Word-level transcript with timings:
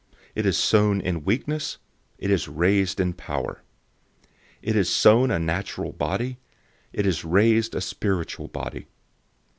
It 0.33 0.47
is 0.47 0.57
sown 0.57 0.99
in 0.99 1.23
weakness; 1.25 1.77
it 2.17 2.31
is 2.31 2.47
raised 2.47 2.99
in 2.99 3.13
power. 3.13 3.61
015:044 4.23 4.27
It 4.63 4.75
is 4.75 4.89
sown 4.89 5.29
a 5.29 5.37
natural 5.37 5.91
body; 5.91 6.39
it 6.91 7.05
is 7.05 7.23
raised 7.23 7.75
a 7.75 7.81
spiritual 7.81 8.47
body. 8.47 8.87